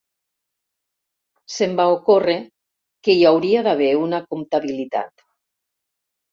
[1.57, 2.39] Se'm va ocórrer
[3.09, 5.29] que hi hauria d'haver una comptabilitat.